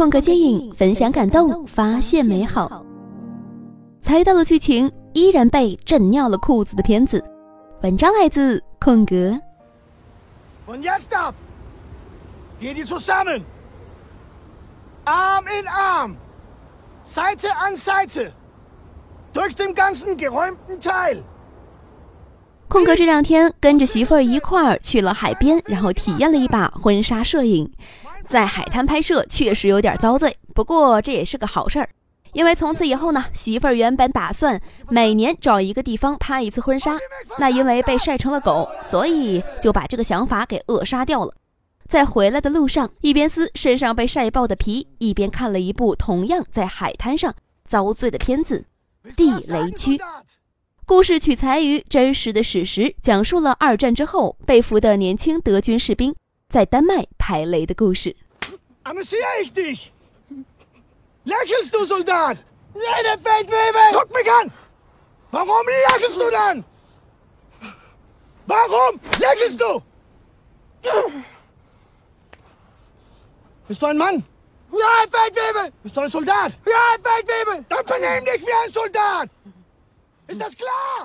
[0.00, 2.82] 空格接影，分享感动，发现美好。
[4.00, 7.22] 猜到了剧情，依然被震尿了裤子的片子。
[7.82, 9.38] 文章来自空格。
[10.66, 11.34] Und jetzt ab!
[12.62, 13.42] Geht ihr zusammen!
[15.04, 16.14] Arm in Arm!
[17.04, 18.30] Seite an Seite!
[19.34, 21.18] Durch den ganzen geräumten Teil!
[22.68, 27.70] 空格这两天跟着媳妇儿一块儿去了海边，然后体验了一把婚纱摄影。
[28.30, 31.88] 在海滩拍摄确实有点遭罪，不过这也是个好事儿，
[32.32, 36.96] 因为从此以后呢，媳妇儿原本打算每年找一个地方拍一次婚纱，
[37.38, 41.34] 那因为被晒成了狗，所以就把这个想法给扼杀掉了。
[41.88, 48.64] 在回来的路上，一边撕身上被晒爆的皮，一边看了一部同样在海滩上遭罪的片子
[49.16, 49.96] 《地雷区》。
[50.86, 56.14] 故事取材于真实的史实，讲述了二战之后被俘的年轻德军士兵
[56.50, 58.16] 在丹麦排雷的故事。
[58.82, 59.22] 阿穆西耶，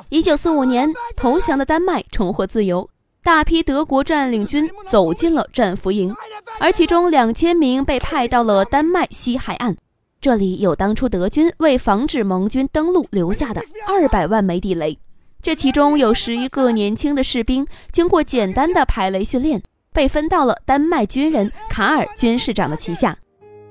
[0.09, 2.89] 一九四五年，投降的丹麦重获自由。
[3.25, 6.15] 大批德国占领军走进了战俘营，
[6.59, 9.75] 而其中两千名被派到了丹麦西海岸，
[10.21, 14.95] 这里有当初德军为防止盟军登陆留下的二百万枚地雷，
[15.41, 19.59] 这其中有十一个年轻的士兵经过简单的排雷训练，
[19.91, 23.17] 被分到了丹麦军人卡尔军士长的旗下，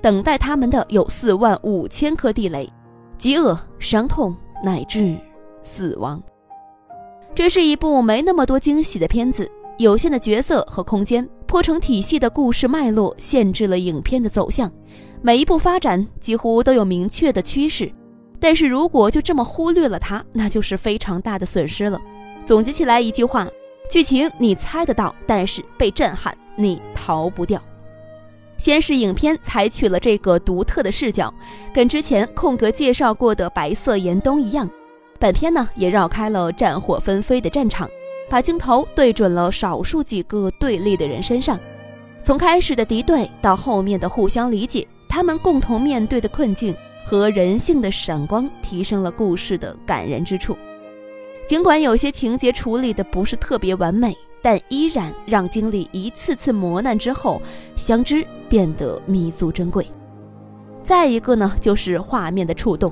[0.01, 2.69] 等待他们的有四万五千颗地雷，
[3.17, 5.17] 饥饿、伤痛乃至。
[5.63, 6.21] 死亡。
[7.35, 14.71] 这是一部没那么多惊喜的片子，有限的角色和空间，破成体系的故事脉络限制了影片的走向。
[15.21, 17.91] 每一步发展几乎都有明确的趋势，
[18.39, 22.01] 但是如果就这么忽略了它，那就是非常大的损失了。
[22.45, 23.45] 总结起来一句话：
[23.89, 27.61] 剧情你猜得到，但是被震撼你逃不掉。
[28.57, 31.33] 先是影片采取了这个独特的视角，
[31.73, 34.69] 跟之前空格介绍过的《白色严冬》一样。
[35.19, 37.89] 本片呢也绕开了战火纷飞的战场，
[38.29, 41.59] 把镜头对准了少数几个对立的人身上。
[42.21, 50.57] 从开始的敌对到后面的互相理解，他们共同面对的困境和人性的闪光，提升了故事的感人之处。
[51.47, 57.39] 尽管有些情节处理的不是特别完美，但依然让经历一次次磨难之后，
[57.75, 59.85] 相知变得弥足珍贵。
[60.81, 62.91] 再一个呢，就是画面的触动。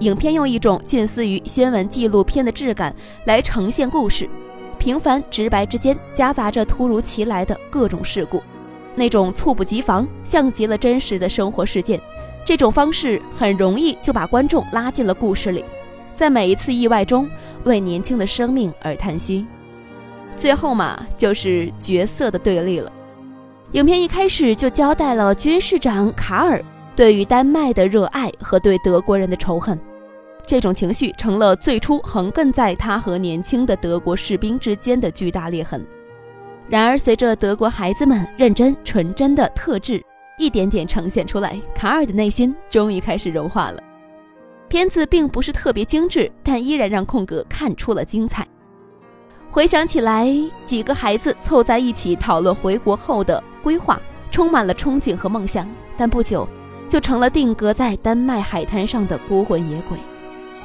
[0.00, 2.94] 影片用一种近似于新闻纪录片的质感
[3.26, 4.28] 来呈现故事，
[4.78, 8.42] 平凡直白之间夹杂着突如其来的各种事故，
[8.94, 12.00] 那种猝不及防像极了真实的生活事件。
[12.46, 15.62] 这种方式很容易就把观众拉进了故事里，
[16.14, 17.28] 在每一次意外中
[17.64, 19.46] 为年轻的生命而叹息。
[20.34, 22.90] 最后嘛，就是角色的对立了。
[23.72, 26.64] 影片一开始就交代了军事长卡尔
[26.96, 29.78] 对于丹麦的热爱和对德国人的仇恨。
[30.46, 35.84] 这种情绪成了最初横亘在他和年轻的德国士兵之间的巨大裂痕。
[36.68, 40.02] 然而，随着德国孩子们认真纯真的特质
[40.38, 43.82] 一点点呈现出来，卡尔的内心终于开始融化了。
[44.68, 48.46] 片子并不是特别精致，但依然让空格看出了精彩。
[49.50, 50.32] 回想起来，
[50.64, 56.48] 几个孩子凑在一起讨论回国后的规划，充满了憧憬和梦想，但不久
[56.88, 59.98] 就成了定格在丹麦海滩上的孤魂野鬼。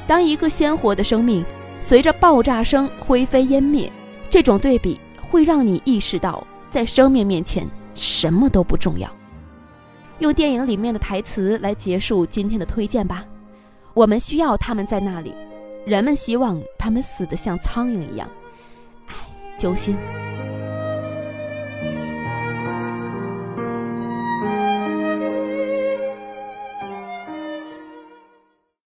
[0.08, 1.44] 当一个鲜活的生命
[1.82, 3.92] 随着爆炸声灰飞烟灭，
[4.30, 5.00] 这种对比
[5.30, 9.10] 会让你意识到，在生命面前什么都不重要。
[10.20, 13.26] 用电影里面的台词来结束今天的推荐吧：
[13.94, 15.34] 我们需要他们在那里，
[15.86, 18.30] 人们希望他们死得像苍蝇一样，
[19.08, 19.14] 唉，
[19.58, 19.96] 揪心。